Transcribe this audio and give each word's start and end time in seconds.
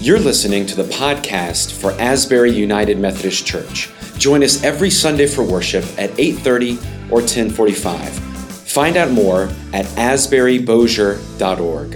You're 0.00 0.20
listening 0.20 0.64
to 0.66 0.76
the 0.76 0.84
podcast 0.84 1.72
for 1.72 1.90
Asbury 2.00 2.52
United 2.52 3.00
Methodist 3.00 3.44
Church. 3.44 3.90
Join 4.16 4.44
us 4.44 4.62
every 4.62 4.90
Sunday 4.90 5.26
for 5.26 5.42
worship 5.42 5.84
at 5.98 6.16
8:30 6.16 6.78
or 7.10 7.20
10:45. 7.20 8.10
Find 8.10 8.96
out 8.96 9.10
more 9.10 9.48
at 9.72 9.86
asburybossier.org. 9.96 11.94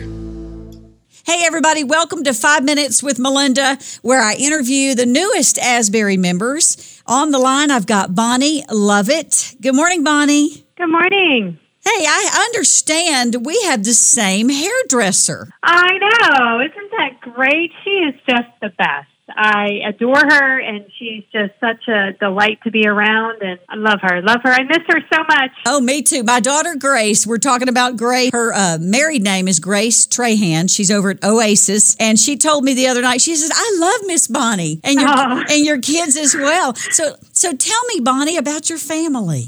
Hey, 1.25 1.45
everybody, 1.46 1.85
welcome 1.85 2.25
to 2.25 2.35
Five 2.35 2.65
Minutes 2.65 3.05
with 3.05 3.20
Melinda, 3.20 3.79
where 4.03 4.21
I 4.21 4.34
interview 4.34 4.96
the 4.96 5.07
newest 5.07 5.57
Asbury 5.61 6.16
members. 6.16 6.77
On 7.07 7.30
the 7.30 7.39
line, 7.39 7.71
I've 7.71 7.87
got 7.87 8.16
Bonnie 8.16 8.64
Lovett. 8.69 9.55
Good 9.61 9.77
morning, 9.77 10.03
Bonnie. 10.03 10.64
Good 10.77 10.91
morning. 10.91 11.57
Hey, 11.85 12.05
I 12.07 12.46
understand 12.49 13.45
we 13.45 13.61
have 13.62 13.83
the 13.85 13.93
same 13.95 14.48
hairdresser. 14.48 15.48
I 15.62 15.98
know. 15.98 16.61
Isn't 16.61 16.91
that 16.93 17.21
great? 17.21 17.73
She 17.85 17.91
is 17.91 18.15
just 18.29 18.48
the 18.61 18.69
best. 18.70 19.09
I 19.34 19.80
adore 19.89 20.19
her, 20.19 20.61
and 20.61 20.84
she's 20.98 21.25
just 21.33 21.53
such 21.59 21.89
a 21.89 22.12
delight 22.20 22.59
to 22.65 22.70
be 22.70 22.87
around. 22.87 23.41
And 23.41 23.59
I 23.69 23.77
love 23.77 24.01
her. 24.03 24.20
Love 24.20 24.41
her. 24.42 24.51
I 24.51 24.62
miss 24.65 24.80
her 24.89 25.01
so 25.12 25.23
much. 25.27 25.51
Oh, 25.66 25.80
me 25.80 26.03
too. 26.03 26.23
My 26.23 26.39
daughter 26.41 26.77
Grace. 26.79 27.27
We're 27.27 27.39
talking 27.39 27.69
about 27.69 27.97
Grace. 27.97 28.30
Her 28.33 28.53
uh, 28.53 28.78
married 28.80 29.23
name 29.23 29.48
is 29.48 29.59
Grace 29.59 30.06
Trahan. 30.06 30.69
She's 30.75 30.91
over 30.91 31.11
at 31.11 31.25
Oasis, 31.25 31.97
and 31.98 32.19
she 32.19 32.37
told 32.37 32.62
me 32.64 32.75
the 32.75 32.89
other 32.89 33.01
night. 33.01 33.20
She 33.23 33.34
says, 33.34 33.51
"I 33.55 33.77
love 33.78 34.01
Miss 34.06 34.28
Bonnie 34.28 34.80
and 34.84 35.01
your 35.01 35.09
Oh. 35.09 35.42
and 35.48 35.64
your 35.64 35.80
kids 35.80 36.17
as 36.17 36.34
well." 36.34 36.75
So, 36.75 37.17
so 37.33 37.53
tell 37.56 37.84
me, 37.95 38.01
Bonnie, 38.01 38.37
about 38.37 38.69
your 38.69 38.78
family. 38.78 39.47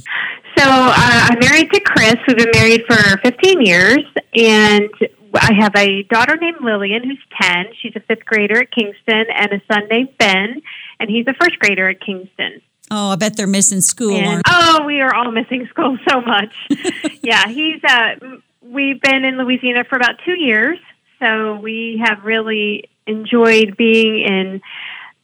So 0.57 0.63
uh, 0.65 0.93
I'm 0.97 1.39
married 1.41 1.73
to 1.73 1.81
Chris. 1.81 2.17
We've 2.29 2.37
been 2.37 2.51
married 2.55 2.85
for 2.87 3.19
15 3.23 3.63
years, 3.63 4.05
and 4.35 4.91
I 5.35 5.53
have 5.59 5.75
a 5.77 6.05
daughter 6.05 6.37
named 6.37 6.59
Lillian 6.61 7.03
who's 7.03 7.19
10. 7.41 7.67
She's 7.81 7.95
a 7.97 8.01
fifth 8.01 8.25
grader 8.25 8.61
at 8.61 8.71
Kingston, 8.71 9.25
and 9.35 9.53
a 9.53 9.61
son 9.73 9.89
named 9.89 10.11
Ben, 10.19 10.63
and 11.01 11.11
he's 11.11 11.27
a 11.27 11.35
first 11.35 11.59
grader 11.59 11.89
at 11.89 12.01
Kingston. 12.01 12.63
Oh, 12.91 13.09
I 13.11 13.17
bet 13.17 13.37
they're 13.37 13.47
missing 13.47 13.81
school. 13.81 14.17
And, 14.17 14.43
oh, 14.49 14.85
we 14.87 15.01
are 15.01 15.15
all 15.15 15.33
missing 15.33 15.67
school 15.71 15.99
so 16.09 16.21
much. 16.21 16.55
yeah, 17.23 17.49
he's. 17.49 17.83
Uh, 17.83 18.15
we've 18.63 19.01
been 19.01 19.25
in 19.25 19.39
Louisiana 19.39 19.85
for 19.85 19.97
about 19.97 20.17
two 20.25 20.39
years, 20.39 20.79
so 21.19 21.57
we 21.57 22.01
have 22.05 22.25
really 22.25 22.89
enjoyed 23.07 23.77
being 23.77 24.21
in 24.21 24.61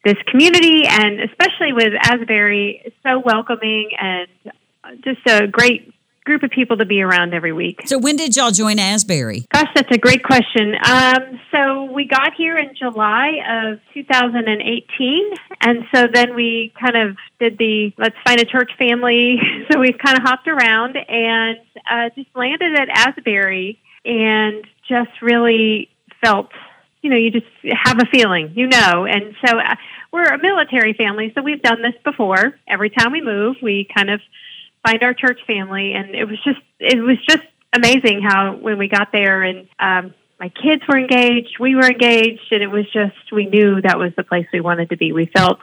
this 0.04 0.16
community, 0.26 0.86
and 0.86 1.20
especially 1.20 1.72
with 1.72 1.92
Asbury, 2.02 2.92
so 3.02 3.20
welcoming 3.20 3.90
and 3.98 4.28
just 5.02 5.20
a 5.26 5.46
great 5.46 5.92
group 6.24 6.42
of 6.42 6.50
people 6.50 6.76
to 6.76 6.84
be 6.84 7.02
around 7.02 7.34
every 7.34 7.52
week. 7.52 7.80
So, 7.86 7.98
when 7.98 8.16
did 8.16 8.36
y'all 8.36 8.50
join 8.50 8.78
Asbury? 8.78 9.46
Gosh, 9.52 9.68
that's 9.74 9.90
a 9.90 9.98
great 9.98 10.22
question. 10.22 10.74
Um, 10.84 11.40
so 11.50 11.84
we 11.84 12.04
got 12.04 12.34
here 12.36 12.56
in 12.56 12.74
July 12.76 13.40
of 13.48 13.80
2018, 13.94 15.30
and 15.62 15.84
so 15.92 16.06
then 16.12 16.34
we 16.34 16.72
kind 16.80 16.96
of 16.96 17.16
did 17.38 17.58
the 17.58 17.92
let's 17.98 18.16
find 18.24 18.40
a 18.40 18.44
church 18.44 18.70
family. 18.78 19.38
So 19.70 19.78
we 19.78 19.92
kind 19.92 20.16
of 20.16 20.24
hopped 20.24 20.48
around 20.48 20.96
and 20.96 21.58
uh, 21.88 22.08
just 22.16 22.28
landed 22.34 22.76
at 22.76 22.88
Asbury, 22.88 23.78
and 24.04 24.64
just 24.88 25.10
really 25.22 25.88
felt, 26.24 26.48
you 27.02 27.10
know, 27.10 27.16
you 27.16 27.30
just 27.30 27.46
have 27.72 27.98
a 28.00 28.06
feeling, 28.06 28.52
you 28.56 28.66
know. 28.66 29.04
And 29.04 29.36
so 29.44 29.58
uh, 29.58 29.76
we're 30.12 30.24
a 30.24 30.42
military 30.42 30.94
family, 30.94 31.30
so 31.36 31.42
we've 31.42 31.62
done 31.62 31.82
this 31.82 31.94
before. 32.04 32.54
Every 32.66 32.90
time 32.90 33.12
we 33.12 33.20
move, 33.20 33.56
we 33.62 33.86
kind 33.94 34.10
of 34.10 34.20
find 34.84 35.02
our 35.02 35.14
church 35.14 35.40
family, 35.46 35.92
and 35.94 36.14
it 36.14 36.24
was 36.24 36.38
just 36.44 36.60
it 36.78 36.98
was 36.98 37.18
just 37.28 37.44
amazing 37.72 38.22
how 38.22 38.56
when 38.56 38.78
we 38.78 38.88
got 38.88 39.12
there 39.12 39.42
and 39.42 39.68
um, 39.78 40.14
my 40.38 40.48
kids 40.48 40.82
were 40.88 40.98
engaged, 40.98 41.58
we 41.60 41.74
were 41.74 41.86
engaged, 41.86 42.50
and 42.50 42.62
it 42.62 42.70
was 42.70 42.90
just 42.92 43.14
we 43.30 43.46
knew 43.46 43.80
that 43.82 43.98
was 43.98 44.12
the 44.16 44.24
place 44.24 44.46
we 44.52 44.60
wanted 44.60 44.90
to 44.90 44.96
be. 44.96 45.12
We 45.12 45.26
felt 45.26 45.58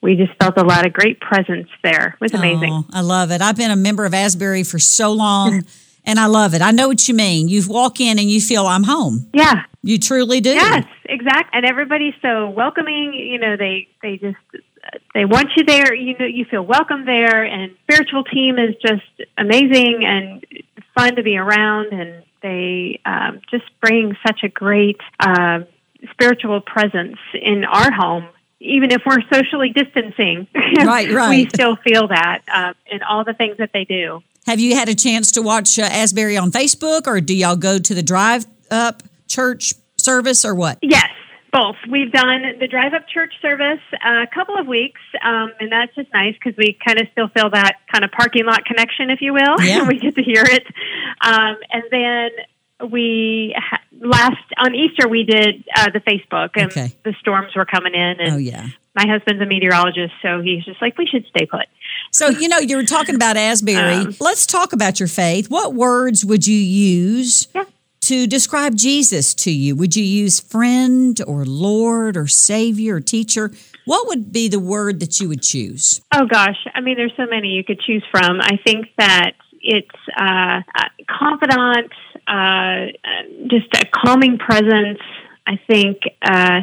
we 0.00 0.16
just 0.16 0.32
felt 0.40 0.56
a 0.58 0.64
lot 0.64 0.86
of 0.86 0.92
great 0.92 1.20
presence 1.20 1.68
there. 1.82 2.14
It 2.14 2.20
was 2.20 2.34
amazing. 2.34 2.72
Oh, 2.72 2.86
I 2.92 3.00
love 3.00 3.30
it. 3.30 3.40
I've 3.40 3.56
been 3.56 3.70
a 3.70 3.76
member 3.76 4.04
of 4.04 4.14
Asbury 4.14 4.62
for 4.62 4.78
so 4.78 5.12
long, 5.12 5.64
and 6.04 6.18
I 6.18 6.26
love 6.26 6.54
it. 6.54 6.62
I 6.62 6.70
know 6.70 6.88
what 6.88 7.06
you 7.06 7.14
mean. 7.14 7.48
You 7.48 7.62
walk 7.68 8.00
in 8.00 8.18
and 8.18 8.30
you 8.30 8.40
feel 8.40 8.66
I'm 8.66 8.84
home. 8.84 9.28
Yeah. 9.32 9.62
You 9.82 9.98
truly 9.98 10.40
do. 10.40 10.50
Yes, 10.50 10.86
exact. 11.04 11.54
And 11.54 11.66
everybody's 11.66 12.14
so 12.22 12.48
welcoming. 12.48 13.12
You 13.12 13.38
know, 13.38 13.56
they 13.58 13.88
they 14.02 14.16
just 14.16 14.38
they 15.14 15.24
want 15.24 15.48
you 15.56 15.64
there. 15.64 15.94
You 15.94 16.16
know, 16.18 16.26
you 16.26 16.44
feel 16.44 16.62
welcome 16.62 17.04
there. 17.04 17.44
And 17.44 17.74
spiritual 17.84 18.24
team 18.24 18.58
is 18.58 18.74
just 18.80 19.28
amazing 19.38 20.04
and 20.04 20.44
fun 20.94 21.16
to 21.16 21.22
be 21.22 21.36
around. 21.36 21.92
And 21.92 22.22
they 22.42 23.00
um, 23.04 23.40
just 23.50 23.64
bring 23.80 24.16
such 24.26 24.40
a 24.42 24.48
great 24.48 25.00
um 25.20 25.66
spiritual 26.10 26.60
presence 26.60 27.16
in 27.34 27.64
our 27.64 27.90
home. 27.90 28.28
Even 28.60 28.90
if 28.92 29.02
we're 29.04 29.20
socially 29.32 29.70
distancing, 29.70 30.46
Right, 30.78 31.10
right. 31.10 31.28
we 31.30 31.48
still 31.48 31.76
feel 31.76 32.08
that 32.08 32.40
um, 32.52 32.74
in 32.86 33.02
all 33.02 33.24
the 33.24 33.34
things 33.34 33.58
that 33.58 33.70
they 33.74 33.84
do. 33.84 34.22
Have 34.46 34.60
you 34.60 34.74
had 34.74 34.88
a 34.88 34.94
chance 34.94 35.32
to 35.32 35.42
watch 35.42 35.78
uh, 35.78 35.82
Asbury 35.82 36.36
on 36.36 36.50
Facebook, 36.50 37.06
or 37.06 37.20
do 37.20 37.34
y'all 37.34 37.56
go 37.56 37.78
to 37.78 37.94
the 37.94 38.02
drive 38.02 38.46
up 38.70 39.02
church 39.28 39.74
service, 39.96 40.44
or 40.44 40.54
what? 40.54 40.78
Yes, 40.82 41.08
both. 41.54 41.76
We've 41.88 42.10
done 42.12 42.42
the 42.58 42.66
drive 42.66 42.92
up 42.94 43.08
church 43.08 43.32
service 43.40 43.80
a 44.04 44.26
couple 44.34 44.56
of 44.58 44.66
weeks, 44.66 45.00
um, 45.22 45.52
and 45.60 45.70
that's 45.72 45.94
just 45.94 46.12
nice 46.12 46.34
because 46.34 46.56
we 46.58 46.76
kind 46.84 47.00
of 47.00 47.06
still 47.12 47.28
feel 47.28 47.48
that 47.50 47.76
kind 47.90 48.04
of 48.04 48.10
parking 48.10 48.44
lot 48.44 48.64
connection, 48.64 49.08
if 49.10 49.20
you 49.22 49.32
will. 49.32 49.62
Yeah. 49.62 49.86
we 49.88 49.98
get 49.98 50.16
to 50.16 50.22
hear 50.22 50.42
it. 50.44 50.66
Um, 51.20 51.56
and 51.70 51.84
then 51.90 52.30
we 52.90 53.54
ha- 53.56 53.80
last 54.00 54.42
on 54.58 54.74
Easter 54.74 55.08
we 55.08 55.24
did 55.24 55.64
uh, 55.76 55.90
the 55.90 56.00
Facebook, 56.00 56.50
and 56.56 56.66
Okay. 56.66 56.92
the 57.04 57.14
storms 57.20 57.54
were 57.54 57.64
coming 57.64 57.94
in, 57.94 58.16
and 58.20 58.34
Oh 58.34 58.36
yeah. 58.36 58.66
my 58.96 59.06
husband's 59.06 59.40
a 59.40 59.46
meteorologist, 59.46 60.12
so 60.22 60.42
he's 60.42 60.64
just 60.64 60.82
like, 60.82 60.98
we 60.98 61.06
should 61.06 61.24
stay 61.26 61.46
put. 61.46 61.66
So 62.10 62.28
you 62.28 62.48
know 62.48 62.58
you 62.58 62.76
were 62.76 62.84
talking 62.84 63.14
about 63.14 63.36
Asbury. 63.36 63.76
Um, 64.06 64.14
Let's 64.20 64.44
talk 64.46 64.72
about 64.72 64.98
your 65.00 65.08
faith. 65.08 65.48
What 65.50 65.74
words 65.74 66.24
would 66.24 66.46
you 66.46 66.56
use 66.58 67.46
Yeah. 67.54 67.64
To 68.04 68.26
describe 68.26 68.76
Jesus 68.76 69.34
to 69.34 69.50
you? 69.50 69.74
Would 69.76 69.96
you 69.96 70.04
use 70.04 70.38
friend 70.38 71.20
or 71.26 71.44
Lord 71.44 72.16
or 72.16 72.26
Savior 72.26 72.96
or 72.96 73.00
teacher? 73.00 73.50
What 73.86 74.08
would 74.08 74.32
be 74.32 74.48
the 74.48 74.60
word 74.60 75.00
that 75.00 75.20
you 75.20 75.28
would 75.28 75.42
choose? 75.42 76.00
Oh 76.12 76.26
gosh, 76.26 76.56
I 76.74 76.80
mean, 76.80 76.96
there's 76.96 77.12
so 77.16 77.26
many 77.26 77.48
you 77.48 77.64
could 77.64 77.80
choose 77.80 78.04
from. 78.10 78.40
I 78.40 78.58
think 78.64 78.86
that 78.98 79.32
it's 79.60 79.88
uh, 80.18 80.60
confidant, 81.08 81.92
uh, 82.26 82.92
just 83.48 83.74
a 83.74 83.84
calming 83.92 84.38
presence. 84.38 85.00
I 85.46 85.58
think 85.66 85.98
uh, 86.22 86.60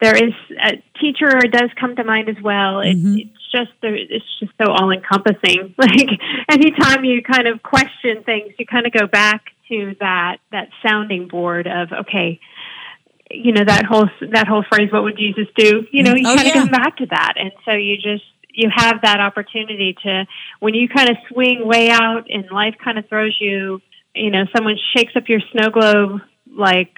there 0.00 0.16
is 0.16 0.32
a 0.62 0.82
teacher 1.00 1.30
does 1.50 1.70
come 1.80 1.96
to 1.96 2.04
mind 2.04 2.28
as 2.28 2.42
well. 2.42 2.80
It, 2.80 2.96
It's 2.96 3.52
just 3.52 3.72
it's 3.82 4.24
just 4.40 4.52
so 4.60 4.70
all 4.70 4.90
encompassing. 4.90 5.74
Like 5.78 6.08
anytime 6.50 7.04
you 7.04 7.22
kind 7.22 7.46
of 7.46 7.62
question 7.62 8.22
things, 8.24 8.52
you 8.58 8.66
kind 8.66 8.86
of 8.86 8.92
go 8.92 9.06
back 9.06 9.53
to 9.68 9.94
that 10.00 10.38
that 10.52 10.68
sounding 10.86 11.28
board 11.28 11.66
of 11.66 11.92
okay. 11.92 12.40
You 13.30 13.52
know 13.52 13.64
that 13.64 13.84
whole 13.86 14.08
that 14.32 14.46
whole 14.46 14.64
phrase. 14.70 14.92
What 14.92 15.02
would 15.04 15.16
Jesus 15.16 15.46
do? 15.56 15.86
You 15.90 16.02
know, 16.02 16.14
you 16.14 16.22
Oh, 16.26 16.36
kind 16.36 16.40
of 16.48 16.54
yeah. 16.54 16.60
come 16.60 16.68
back 16.68 16.96
to 16.98 17.06
that, 17.06 17.34
and 17.36 17.52
so 17.64 17.72
you 17.72 17.96
just 17.96 18.24
you 18.50 18.68
have 18.72 19.00
that 19.02 19.18
opportunity 19.18 19.96
to 20.04 20.26
when 20.60 20.74
you 20.74 20.88
kind 20.88 21.08
of 21.08 21.16
swing 21.28 21.66
way 21.66 21.90
out 21.90 22.26
and 22.28 22.44
life 22.52 22.74
kind 22.84 22.98
of 22.98 23.08
throws 23.08 23.36
you. 23.40 23.80
You 24.14 24.30
know, 24.30 24.44
someone 24.54 24.76
shakes 24.94 25.16
up 25.16 25.28
your 25.28 25.40
snow 25.52 25.70
globe 25.70 26.20
like 26.46 26.94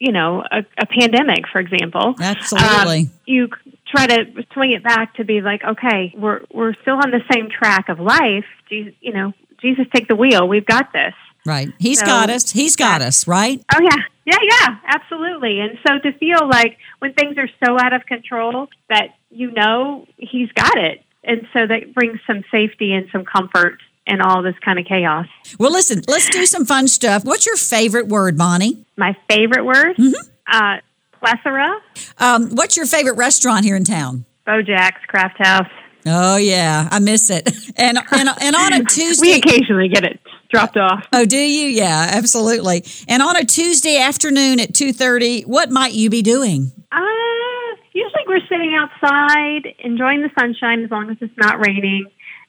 you 0.00 0.12
know 0.12 0.42
a, 0.50 0.58
a 0.78 0.86
pandemic, 0.86 1.44
for 1.50 1.60
example. 1.60 2.16
Absolutely. 2.20 3.00
Um, 3.02 3.10
you 3.24 3.48
try 3.86 4.06
to 4.08 4.24
swing 4.52 4.72
it 4.72 4.82
back 4.82 5.14
to 5.14 5.24
be 5.24 5.40
like, 5.40 5.62
okay, 5.64 6.12
we're 6.16 6.40
we're 6.52 6.74
still 6.82 6.96
on 6.96 7.10
the 7.12 7.22
same 7.32 7.48
track 7.50 7.88
of 7.88 8.00
life. 8.00 8.44
Jesus, 8.68 8.92
you 9.00 9.12
know, 9.14 9.32
Jesus, 9.62 9.86
take 9.94 10.08
the 10.08 10.16
wheel. 10.16 10.46
We've 10.46 10.66
got 10.66 10.92
this. 10.92 11.14
Right. 11.48 11.68
He's 11.78 11.98
so 12.00 12.06
got 12.06 12.30
us. 12.30 12.50
He's 12.50 12.76
got 12.76 13.02
us, 13.02 13.26
right? 13.26 13.60
Oh 13.74 13.80
yeah, 13.80 13.96
yeah, 14.24 14.38
yeah, 14.42 14.76
absolutely. 14.86 15.60
And 15.60 15.78
so 15.86 15.98
to 15.98 16.12
feel 16.18 16.48
like 16.48 16.78
when 17.00 17.14
things 17.14 17.36
are 17.38 17.48
so 17.64 17.76
out 17.80 17.92
of 17.92 18.06
control 18.06 18.68
that 18.88 19.08
you 19.30 19.50
know 19.50 20.06
he's 20.16 20.52
got 20.52 20.76
it, 20.78 21.02
and 21.24 21.46
so 21.52 21.66
that 21.66 21.94
brings 21.94 22.20
some 22.26 22.44
safety 22.50 22.92
and 22.92 23.08
some 23.10 23.24
comfort 23.24 23.78
in 24.06 24.20
all 24.20 24.42
this 24.42 24.54
kind 24.64 24.78
of 24.78 24.86
chaos. 24.86 25.26
Well, 25.58 25.72
listen, 25.72 26.02
let's 26.08 26.30
do 26.30 26.46
some 26.46 26.64
fun 26.64 26.88
stuff. 26.88 27.24
What's 27.24 27.44
your 27.46 27.56
favorite 27.56 28.06
word, 28.06 28.38
Bonnie? 28.38 28.84
My 28.96 29.16
favorite 29.28 29.64
word, 29.64 29.96
uh, 30.50 30.76
plethora, 31.18 31.80
Um, 32.18 32.50
what's 32.50 32.76
your 32.76 32.86
favorite 32.86 33.16
restaurant 33.16 33.64
here 33.64 33.76
in 33.76 33.84
town? 33.84 34.24
Bojack's 34.46 35.04
Craft 35.08 35.38
House. 35.38 35.68
Oh 36.06 36.36
yeah, 36.36 36.88
I 36.90 37.00
miss 37.00 37.28
it. 37.28 37.50
And 37.76 37.98
and 38.12 38.28
and 38.40 38.56
on 38.56 38.72
a 38.72 38.84
Tuesday, 38.88 39.32
We 39.32 39.34
occasionally 39.34 39.88
get 39.88 40.04
it 40.04 40.18
dropped 40.50 40.76
off. 40.76 41.04
Oh, 41.12 41.24
do 41.24 41.36
you? 41.38 41.66
Yeah, 41.68 42.10
absolutely. 42.12 42.84
And 43.08 43.22
on 43.22 43.36
a 43.36 43.44
Tuesday 43.44 43.98
afternoon 43.98 44.60
at 44.60 44.74
two 44.74 44.92
thirty, 44.92 45.42
what 45.42 45.70
might 45.70 45.92
you 45.92 46.10
be 46.10 46.22
doing? 46.22 46.72
Uh, 46.90 47.00
usually 47.92 48.22
we're 48.26 48.40
sitting 48.48 48.74
outside 48.78 49.74
enjoying 49.80 50.22
the 50.22 50.30
sunshine 50.38 50.82
as 50.84 50.90
long 50.90 51.10
as 51.10 51.16
it's 51.20 51.36
not 51.36 51.64
raining, 51.64 52.06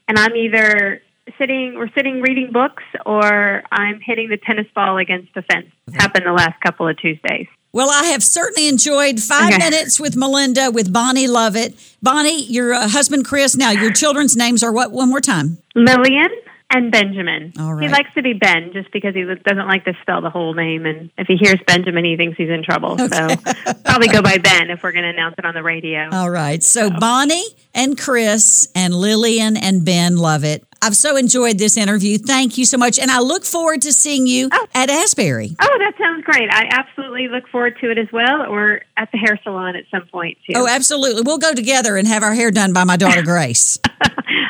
and 0.07 0.17
I'm 0.17 0.35
either 0.35 1.01
sitting 1.37 1.75
we're 1.75 1.91
sitting 1.95 2.21
reading 2.21 2.51
books 2.51 2.83
or 3.05 3.61
I'm 3.71 3.99
hitting 4.03 4.29
the 4.29 4.37
tennis 4.37 4.65
ball 4.73 4.97
against 4.97 5.33
the 5.35 5.41
fence. 5.43 5.67
It's 5.87 5.97
happened 5.97 6.25
the 6.25 6.31
last 6.31 6.59
couple 6.61 6.87
of 6.87 6.97
Tuesdays. 6.97 7.47
Well, 7.71 7.89
I 7.91 8.05
have 8.05 8.23
certainly 8.23 8.67
enjoyed 8.67 9.19
five 9.21 9.53
Okay. 9.53 9.57
minutes 9.59 9.99
with 9.99 10.15
Melinda 10.15 10.71
with 10.71 10.91
Bonnie 10.91 11.27
Lovett. 11.27 11.75
Bonnie, 12.01 12.43
your 12.45 12.73
uh, 12.73 12.87
husband 12.87 13.25
Chris. 13.25 13.55
Now, 13.55 13.69
your 13.69 13.93
children's 13.93 14.35
names 14.35 14.63
are 14.63 14.71
what? 14.73 14.91
One 14.91 15.07
more 15.09 15.21
time. 15.21 15.59
Lillian 15.75 16.29
and 16.69 16.91
Benjamin. 16.91 17.53
All 17.59 17.73
right. 17.73 17.83
He 17.83 17.89
likes 17.89 18.13
to 18.13 18.21
be 18.21 18.33
Ben 18.33 18.71
just 18.73 18.91
because 18.91 19.15
he 19.15 19.23
doesn't 19.23 19.67
like 19.67 19.85
to 19.85 19.93
spell 20.01 20.21
the 20.21 20.29
whole 20.29 20.53
name. 20.53 20.85
And 20.85 21.09
if 21.17 21.27
he 21.27 21.35
hears 21.35 21.59
Benjamin, 21.65 22.05
he 22.05 22.15
thinks 22.15 22.37
he's 22.37 22.49
in 22.49 22.63
trouble. 22.63 22.97
So 22.97 23.07
probably 23.85 24.07
go 24.07 24.21
by 24.21 24.37
Ben 24.37 24.69
if 24.69 24.83
we're 24.83 24.91
going 24.91 25.03
to 25.03 25.09
announce 25.09 25.35
it 25.37 25.45
on 25.45 25.53
the 25.53 25.63
radio. 25.63 26.09
All 26.11 26.29
right. 26.29 26.61
So 26.61 26.89
Bonnie 26.89 27.45
and 27.73 27.97
Chris 27.97 28.67
and 28.75 28.93
Lillian 28.93 29.57
and 29.57 29.83
Ben 29.83 30.17
love 30.17 30.43
it. 30.43 30.63
I've 30.81 30.95
so 30.95 31.17
enjoyed 31.17 31.57
this 31.57 31.75
interview. 31.75 32.17
Thank 32.17 32.57
you 32.57 32.65
so 32.65 32.77
much. 32.77 32.99
And 32.99 33.11
I 33.11 33.19
look 33.19 33.43
forward 33.43 33.81
to 33.81 33.91
seeing 33.91 34.27
you 34.27 34.49
oh. 34.51 34.67
at 34.73 34.89
Asbury. 34.89 35.55
Oh, 35.59 35.77
that 35.79 35.93
sounds 35.97 36.23
great. 36.23 36.49
I 36.49 36.67
absolutely 36.71 37.27
look 37.27 37.47
forward 37.49 37.77
to 37.81 37.91
it 37.91 37.97
as 37.97 38.07
well, 38.13 38.45
or 38.49 38.81
at 38.95 39.11
the 39.11 39.17
hair 39.17 39.37
salon 39.43 39.75
at 39.75 39.83
some 39.91 40.07
point, 40.07 40.37
too. 40.45 40.53
Oh, 40.55 40.67
absolutely. 40.67 41.23
We'll 41.23 41.37
go 41.37 41.53
together 41.53 41.97
and 41.97 42.07
have 42.07 42.23
our 42.23 42.33
hair 42.33 42.49
done 42.51 42.71
by 42.71 42.85
my 42.85 42.95
daughter 42.95 43.21
Grace. 43.29 43.77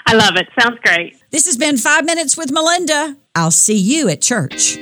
I 0.10 0.14
love 0.14 0.38
it. 0.38 0.48
Sounds 0.60 0.80
great. 0.84 1.22
this 1.30 1.46
has 1.46 1.56
been 1.56 1.78
Five 1.78 2.04
Minutes 2.04 2.36
with 2.36 2.52
Melinda. 2.52 3.16
I'll 3.36 3.52
see 3.52 3.78
you 3.78 4.10
at 4.10 4.24
church. 4.24 4.76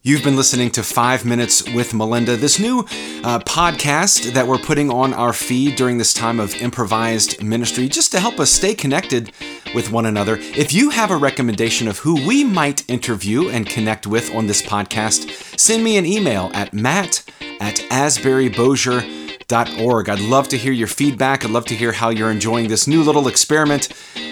You've 0.00 0.22
been 0.22 0.36
listening 0.36 0.70
to 0.72 0.84
Five 0.84 1.24
Minutes 1.24 1.68
with 1.72 1.92
Melinda, 1.92 2.36
this 2.36 2.60
new 2.60 2.80
uh, 3.24 3.40
podcast 3.40 4.32
that 4.32 4.46
we're 4.46 4.58
putting 4.58 4.90
on 4.92 5.12
our 5.12 5.32
feed 5.32 5.74
during 5.74 5.98
this 5.98 6.14
time 6.14 6.38
of 6.38 6.54
improvised 6.62 7.42
ministry, 7.42 7.88
just 7.88 8.12
to 8.12 8.20
help 8.20 8.38
us 8.38 8.52
stay 8.52 8.76
connected 8.76 9.32
with 9.74 9.90
one 9.90 10.06
another. 10.06 10.36
If 10.40 10.72
you 10.72 10.90
have 10.90 11.10
a 11.10 11.16
recommendation 11.16 11.88
of 11.88 11.98
who 11.98 12.24
we 12.24 12.44
might 12.44 12.88
interview 12.88 13.48
and 13.48 13.66
connect 13.66 14.06
with 14.06 14.32
on 14.32 14.46
this 14.46 14.62
podcast, 14.62 15.58
send 15.58 15.82
me 15.82 15.96
an 15.96 16.06
email 16.06 16.52
at 16.54 16.72
matt 16.72 17.24
at 17.60 17.80
asburybossier.org. 19.48 20.08
I'd 20.08 20.20
love 20.20 20.48
to 20.48 20.56
hear 20.56 20.72
your 20.72 20.88
feedback. 20.88 21.44
I'd 21.44 21.50
love 21.50 21.66
to 21.66 21.74
hear 21.74 21.92
how 21.92 22.08
you're 22.10 22.30
enjoying 22.30 22.68
this 22.68 22.86
new 22.86 23.02
little 23.02 23.28
experiment 23.28 23.88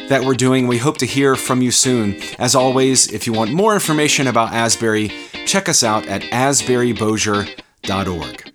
that 0.08 0.24
we're 0.24 0.34
doing. 0.34 0.66
We 0.66 0.78
hope 0.78 0.96
to 0.98 1.06
hear 1.06 1.36
from 1.36 1.62
you 1.62 1.70
soon. 1.70 2.20
As 2.38 2.54
always, 2.54 3.10
if 3.12 3.26
you 3.26 3.32
want 3.32 3.52
more 3.52 3.74
information 3.74 4.26
about 4.26 4.52
Asbury, 4.52 5.10
check 5.46 5.68
us 5.68 5.82
out 5.82 6.06
at 6.06 6.22
asburybossier.org. 6.22 8.51